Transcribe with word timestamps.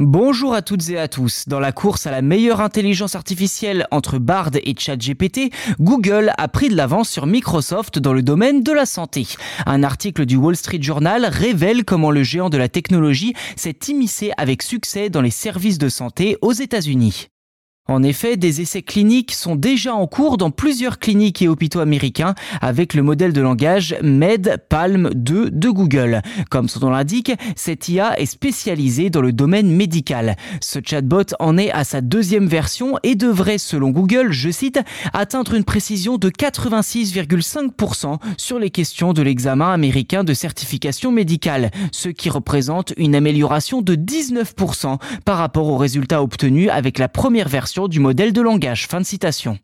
Bonjour 0.00 0.54
à 0.54 0.62
toutes 0.62 0.88
et 0.88 0.98
à 0.98 1.06
tous. 1.06 1.44
Dans 1.46 1.60
la 1.60 1.70
course 1.70 2.08
à 2.08 2.10
la 2.10 2.20
meilleure 2.20 2.60
intelligence 2.60 3.14
artificielle 3.14 3.86
entre 3.92 4.18
Bard 4.18 4.50
et 4.54 4.74
ChatGPT, 4.76 5.52
Google 5.78 6.32
a 6.36 6.48
pris 6.48 6.68
de 6.68 6.74
l'avance 6.74 7.08
sur 7.08 7.26
Microsoft 7.26 8.00
dans 8.00 8.12
le 8.12 8.22
domaine 8.22 8.64
de 8.64 8.72
la 8.72 8.86
santé. 8.86 9.24
Un 9.66 9.84
article 9.84 10.26
du 10.26 10.34
Wall 10.34 10.56
Street 10.56 10.82
Journal 10.82 11.24
révèle 11.26 11.84
comment 11.84 12.10
le 12.10 12.24
géant 12.24 12.50
de 12.50 12.58
la 12.58 12.68
technologie 12.68 13.34
s'est 13.54 13.78
immiscé 13.86 14.32
avec 14.36 14.64
succès 14.64 15.10
dans 15.10 15.22
les 15.22 15.30
services 15.30 15.78
de 15.78 15.88
santé 15.88 16.38
aux 16.42 16.50
États-Unis. 16.50 17.28
En 17.86 18.02
effet, 18.02 18.38
des 18.38 18.62
essais 18.62 18.80
cliniques 18.80 19.34
sont 19.34 19.56
déjà 19.56 19.94
en 19.94 20.06
cours 20.06 20.38
dans 20.38 20.50
plusieurs 20.50 20.98
cliniques 20.98 21.42
et 21.42 21.48
hôpitaux 21.48 21.80
américains 21.80 22.34
avec 22.62 22.94
le 22.94 23.02
modèle 23.02 23.34
de 23.34 23.42
langage 23.42 23.94
MedPalm 24.02 25.10
2 25.14 25.50
de 25.50 25.68
Google. 25.68 26.22
Comme 26.48 26.70
son 26.70 26.80
nom 26.80 26.88
l'indique, 26.88 27.32
cette 27.56 27.90
IA 27.90 28.18
est 28.18 28.24
spécialisée 28.24 29.10
dans 29.10 29.20
le 29.20 29.32
domaine 29.32 29.70
médical. 29.70 30.36
Ce 30.62 30.78
chatbot 30.82 31.34
en 31.38 31.58
est 31.58 31.70
à 31.72 31.84
sa 31.84 32.00
deuxième 32.00 32.46
version 32.46 32.98
et 33.02 33.16
devrait, 33.16 33.58
selon 33.58 33.90
Google, 33.90 34.32
je 34.32 34.48
cite, 34.48 34.80
atteindre 35.12 35.52
une 35.52 35.64
précision 35.64 36.16
de 36.16 36.30
86,5% 36.30 38.16
sur 38.38 38.58
les 38.58 38.70
questions 38.70 39.12
de 39.12 39.20
l'examen 39.20 39.74
américain 39.74 40.24
de 40.24 40.32
certification 40.32 41.12
médicale, 41.12 41.70
ce 41.92 42.08
qui 42.08 42.30
représente 42.30 42.94
une 42.96 43.14
amélioration 43.14 43.82
de 43.82 43.94
19% 43.94 44.96
par 45.26 45.36
rapport 45.36 45.66
aux 45.66 45.76
résultats 45.76 46.22
obtenus 46.22 46.70
avec 46.72 46.98
la 46.98 47.10
première 47.10 47.50
version 47.50 47.73
du 47.88 48.00
modèle 48.00 48.32
de 48.32 48.40
langage. 48.40 48.86
Fin 48.86 49.00
de 49.00 49.06
citation. 49.06 49.58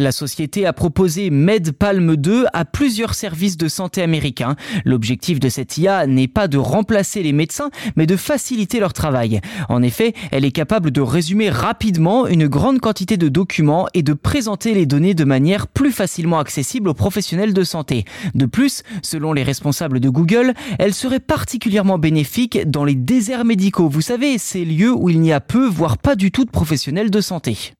La 0.00 0.12
société 0.12 0.64
a 0.64 0.72
proposé 0.72 1.28
MedPalm 1.28 2.16
2 2.16 2.46
à 2.54 2.64
plusieurs 2.64 3.12
services 3.12 3.58
de 3.58 3.68
santé 3.68 4.00
américains. 4.00 4.56
L'objectif 4.86 5.38
de 5.40 5.50
cette 5.50 5.76
IA 5.76 6.06
n'est 6.06 6.26
pas 6.26 6.48
de 6.48 6.56
remplacer 6.56 7.22
les 7.22 7.32
médecins, 7.34 7.68
mais 7.96 8.06
de 8.06 8.16
faciliter 8.16 8.80
leur 8.80 8.94
travail. 8.94 9.40
En 9.68 9.82
effet, 9.82 10.14
elle 10.32 10.46
est 10.46 10.52
capable 10.52 10.90
de 10.90 11.02
résumer 11.02 11.50
rapidement 11.50 12.26
une 12.26 12.46
grande 12.46 12.80
quantité 12.80 13.18
de 13.18 13.28
documents 13.28 13.88
et 13.92 14.02
de 14.02 14.14
présenter 14.14 14.72
les 14.72 14.86
données 14.86 15.12
de 15.12 15.24
manière 15.24 15.66
plus 15.66 15.92
facilement 15.92 16.38
accessible 16.38 16.88
aux 16.88 16.94
professionnels 16.94 17.52
de 17.52 17.62
santé. 17.62 18.06
De 18.34 18.46
plus, 18.46 18.84
selon 19.02 19.34
les 19.34 19.42
responsables 19.42 20.00
de 20.00 20.08
Google, 20.08 20.54
elle 20.78 20.94
serait 20.94 21.20
particulièrement 21.20 21.98
bénéfique 21.98 22.70
dans 22.70 22.86
les 22.86 22.94
déserts 22.94 23.44
médicaux. 23.44 23.90
Vous 23.90 24.00
savez, 24.00 24.38
ces 24.38 24.64
lieux 24.64 24.94
où 24.94 25.10
il 25.10 25.20
n'y 25.20 25.34
a 25.34 25.40
peu, 25.40 25.66
voire 25.66 25.98
pas 25.98 26.16
du 26.16 26.30
tout 26.30 26.46
de 26.46 26.50
professionnels 26.50 27.10
de 27.10 27.20
santé. 27.20 27.74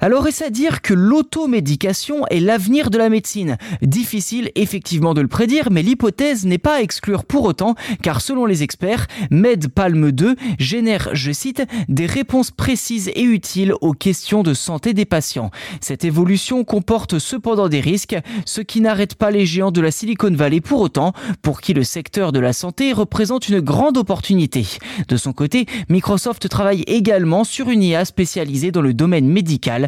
Alors 0.00 0.28
est-ce 0.28 0.44
à 0.44 0.50
dire 0.50 0.80
que 0.80 0.94
l'automédication 0.94 2.24
est 2.28 2.38
l'avenir 2.38 2.90
de 2.90 2.98
la 2.98 3.08
médecine? 3.08 3.56
Difficile 3.82 4.52
effectivement 4.54 5.12
de 5.12 5.20
le 5.20 5.26
prédire, 5.26 5.72
mais 5.72 5.82
l'hypothèse 5.82 6.46
n'est 6.46 6.56
pas 6.56 6.76
à 6.76 6.82
exclure 6.82 7.24
pour 7.24 7.42
autant, 7.42 7.74
car 8.00 8.20
selon 8.20 8.46
les 8.46 8.62
experts, 8.62 9.08
MedPalm 9.32 10.12
2 10.12 10.36
génère, 10.60 11.08
je 11.14 11.32
cite, 11.32 11.64
des 11.88 12.06
réponses 12.06 12.52
précises 12.52 13.10
et 13.16 13.24
utiles 13.24 13.74
aux 13.80 13.92
questions 13.92 14.44
de 14.44 14.54
santé 14.54 14.94
des 14.94 15.04
patients. 15.04 15.50
Cette 15.80 16.04
évolution 16.04 16.62
comporte 16.62 17.18
cependant 17.18 17.68
des 17.68 17.80
risques, 17.80 18.16
ce 18.44 18.60
qui 18.60 18.80
n'arrête 18.80 19.16
pas 19.16 19.32
les 19.32 19.46
géants 19.46 19.72
de 19.72 19.80
la 19.80 19.90
Silicon 19.90 20.30
Valley 20.30 20.60
pour 20.60 20.80
autant, 20.80 21.12
pour 21.42 21.60
qui 21.60 21.74
le 21.74 21.82
secteur 21.82 22.30
de 22.30 22.38
la 22.38 22.52
santé 22.52 22.92
représente 22.92 23.48
une 23.48 23.58
grande 23.58 23.96
opportunité. 23.96 24.64
De 25.08 25.16
son 25.16 25.32
côté, 25.32 25.66
Microsoft 25.88 26.48
travaille 26.48 26.84
également 26.86 27.42
sur 27.42 27.68
une 27.68 27.82
IA 27.82 28.04
spécialisée 28.04 28.70
dans 28.70 28.80
le 28.80 28.94
domaine 28.94 29.26
médical 29.26 29.87